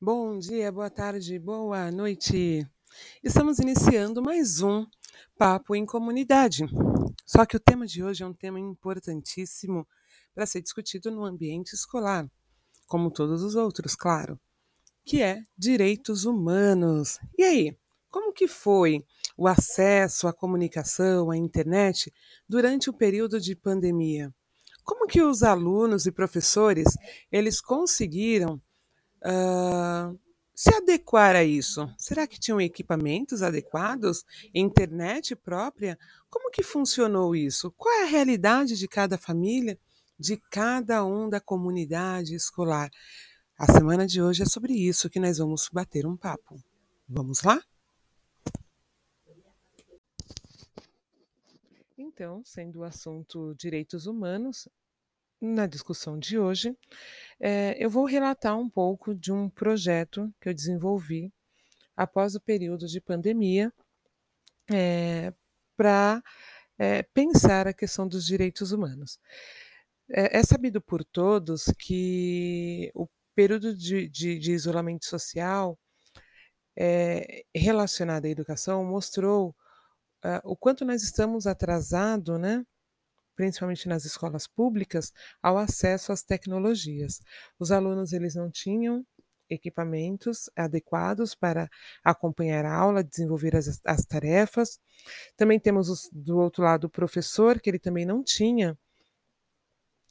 [0.00, 2.64] Bom dia, boa tarde, boa noite.
[3.20, 4.86] Estamos iniciando mais um
[5.36, 6.64] Papo em Comunidade.
[7.26, 9.84] Só que o tema de hoje é um tema importantíssimo
[10.32, 12.30] para ser discutido no ambiente escolar,
[12.86, 14.38] como todos os outros, claro,
[15.04, 17.18] que é direitos humanos.
[17.36, 17.76] E aí,
[18.08, 19.04] como que foi
[19.36, 22.14] o acesso à comunicação, à internet
[22.48, 24.32] durante o período de pandemia?
[24.84, 26.86] Como que os alunos e professores
[27.32, 28.62] eles conseguiram
[29.22, 30.12] ah,
[30.54, 31.88] se adequar a isso?
[31.96, 34.24] Será que tinham equipamentos adequados?
[34.52, 35.98] Internet própria?
[36.28, 37.70] Como que funcionou isso?
[37.72, 39.78] Qual é a realidade de cada família,
[40.18, 42.90] de cada um da comunidade escolar?
[43.56, 46.60] A semana de hoje é sobre isso que nós vamos bater um papo.
[47.08, 47.62] Vamos lá?
[51.96, 54.68] Então, sendo o assunto direitos humanos,
[55.40, 56.76] na discussão de hoje,
[57.40, 61.32] eh, eu vou relatar um pouco de um projeto que eu desenvolvi
[61.96, 63.72] após o período de pandemia,
[64.70, 65.32] eh,
[65.76, 66.22] para
[66.78, 69.18] eh, pensar a questão dos direitos humanos.
[70.10, 75.78] É, é sabido por todos que o período de, de, de isolamento social
[77.54, 79.54] relacionado à educação mostrou
[80.22, 82.64] ah, o quanto nós estamos atrasados, né?
[83.38, 87.20] Principalmente nas escolas públicas, ao acesso às tecnologias.
[87.56, 89.06] Os alunos eles não tinham
[89.48, 91.70] equipamentos adequados para
[92.02, 94.80] acompanhar a aula, desenvolver as, as tarefas.
[95.36, 98.76] Também temos os, do outro lado o professor, que ele também não tinha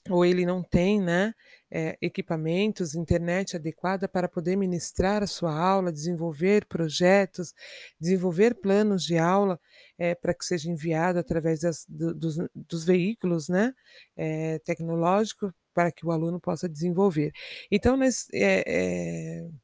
[0.09, 1.33] ou ele não tem né,
[1.69, 7.53] é, equipamentos, internet adequada para poder ministrar a sua aula, desenvolver projetos,
[7.99, 9.59] desenvolver planos de aula
[9.97, 13.73] é, para que seja enviado através das, do, dos, dos, veículos né,
[14.15, 17.31] é, tecnológicos para que o aluno possa desenvolver.
[17.69, 18.27] Então, nós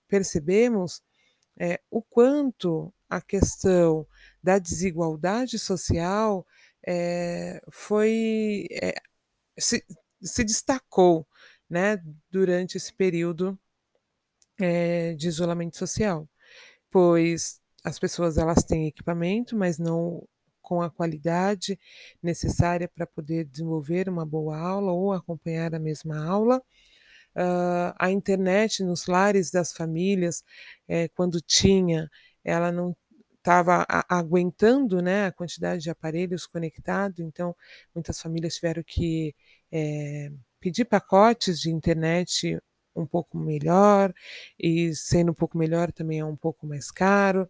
[0.08, 1.02] percebemos
[1.90, 4.06] o quanto a questão
[4.42, 6.46] da desigualdade social
[7.72, 8.68] foi
[9.58, 9.84] se,
[10.22, 11.28] se destacou
[11.73, 13.59] né, durante esse período
[14.59, 16.29] é, de isolamento social,
[16.91, 20.25] pois as pessoas elas têm equipamento, mas não
[20.62, 21.78] com a qualidade
[22.22, 26.59] necessária para poder desenvolver uma boa aula ou acompanhar a mesma aula.
[27.35, 30.44] Uh, a internet nos lares das famílias,
[30.88, 32.09] é, quando tinha,
[32.44, 32.95] ela não
[33.38, 37.56] estava aguentando né, a quantidade de aparelhos conectados, então
[37.94, 39.35] muitas famílias tiveram que
[39.72, 40.31] é,
[40.63, 42.57] pedir pacotes de internet
[42.96, 44.13] um pouco melhor,
[44.57, 47.50] e sendo um pouco melhor também é um pouco mais caro.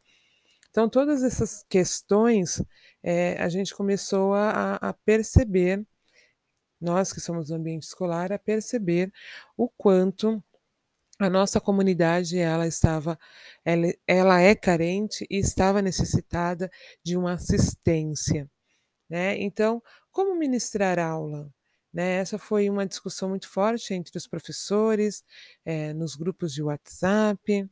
[0.72, 2.60] Então, todas essas questões
[3.04, 5.86] é, a gente começou a, a, perceber,
[6.82, 9.14] nós que somos do ambiente escolar, a perceber
[9.56, 10.44] o quanto
[11.20, 13.20] a nossa comunidade ela estava
[13.64, 16.72] ela, ela é carente e estava necessitada
[17.04, 18.50] de uma assistência
[19.08, 19.82] né então
[20.12, 21.54] como ministrar aula
[21.94, 22.16] né?
[22.16, 25.24] Essa foi uma discussão muito forte entre os professores,
[25.64, 27.70] é, nos grupos de WhatsApp,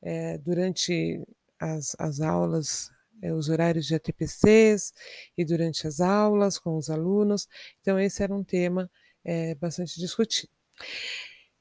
[0.00, 1.20] é, durante
[1.58, 2.90] as, as aulas,
[3.20, 4.92] é, os horários de ATPCs
[5.36, 7.48] e durante as aulas com os alunos.
[7.80, 8.90] Então, esse era um tema
[9.58, 10.52] bastante discutido.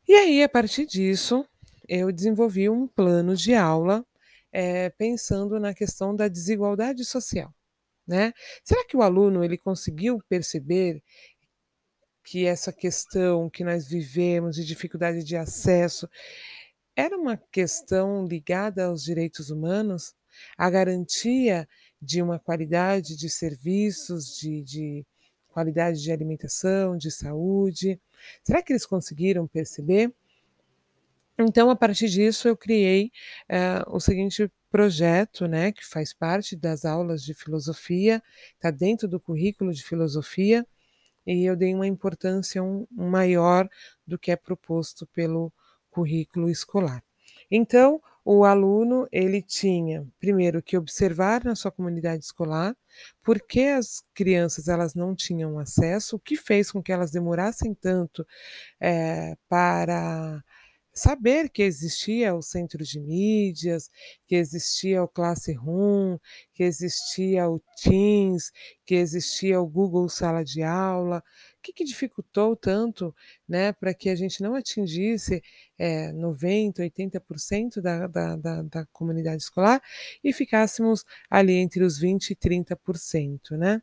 [0.06, 1.48] E aí, a partir disso,
[1.88, 4.06] eu desenvolvi um plano de aula
[4.98, 7.56] pensando na questão da desigualdade social.
[8.06, 8.34] Né?
[8.66, 11.02] Será que o aluno ele conseguiu perceber
[12.24, 16.10] que essa questão que nós vivemos de dificuldade de acesso
[16.96, 20.16] era uma questão ligada aos direitos humanos,
[20.58, 21.68] a garantia
[22.02, 25.06] de uma qualidade de serviços, de, de
[25.50, 28.00] qualidade de alimentação, de saúde.
[28.44, 30.14] Será que eles conseguiram perceber?
[31.38, 33.12] Então, a partir disso, eu criei
[33.50, 38.22] uh, o seguinte projeto, né, que faz parte das aulas de filosofia,
[38.56, 40.66] está dentro do currículo de filosofia,
[41.26, 43.70] e eu dei uma importância um, maior
[44.06, 45.52] do que é proposto pelo
[45.90, 47.04] currículo escolar.
[47.50, 52.76] Então, o aluno ele tinha primeiro que observar na sua comunidade escolar
[53.22, 57.74] por que as crianças elas não tinham acesso, o que fez com que elas demorassem
[57.74, 58.26] tanto
[58.80, 60.42] é, para
[60.94, 63.90] saber que existia o centro de mídias,
[64.28, 66.18] que existia o Classroom,
[66.54, 68.52] que existia o Teams,
[68.86, 71.24] que existia o Google Sala de Aula,
[71.58, 73.16] o que, que dificultou tanto
[73.48, 75.42] né, para que a gente não atingisse
[75.80, 79.82] é, 90%, 80% da, da, da, da comunidade escolar
[80.24, 83.58] e ficássemos ali entre os 20% e 30%.
[83.58, 83.82] Né?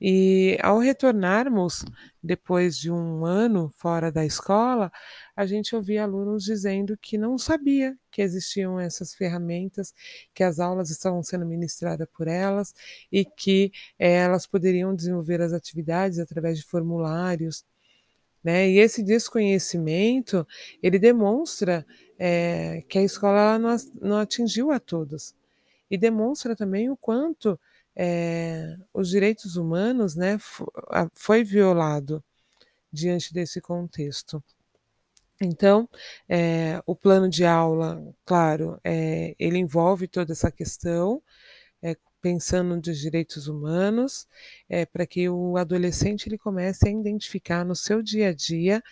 [0.00, 1.82] E ao retornarmos,
[2.22, 4.92] depois de um ano fora da escola,
[5.34, 9.94] a gente ouvia alunos dizendo que não sabia que existiam essas ferramentas,
[10.34, 12.74] que as aulas estavam sendo ministradas por elas
[13.10, 17.64] e que eh, elas poderiam desenvolver as atividades através de formulários,
[18.44, 18.68] né.
[18.70, 20.46] E esse desconhecimento,
[20.82, 21.86] ele demonstra,
[22.18, 25.34] eh, que a escola não não atingiu a todos.
[25.90, 27.58] E demonstra também o quanto,
[27.96, 30.38] eh, os direitos humanos, né,
[31.14, 32.24] foi violado
[32.92, 34.42] diante desse contexto.
[35.40, 35.88] Então,
[36.28, 41.22] eh, o plano de aula, claro, eh, ele envolve toda essa questão,
[41.82, 44.26] eh, pensando nos direitos humanos,
[44.68, 48.82] eh, pra que o adolescente ele comece a identificar no seu dia a dia,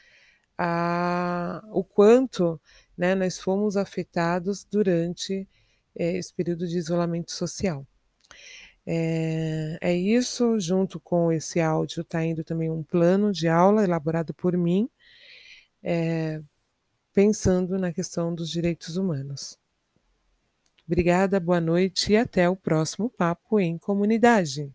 [0.59, 2.61] a o quanto,
[2.99, 5.49] né, nós fomos afetados durante,
[5.97, 7.87] eh, esse período de isolamento social.
[8.87, 14.35] Eh, é isso, junto com esse áudio tá indo também um plano de aula elaborado
[14.35, 14.89] por mim,
[15.83, 16.43] eh,
[17.15, 19.59] pensando na questão dos direitos humanos.
[20.87, 24.71] Obrigada, boa noite e até o próximo papo em comunidade.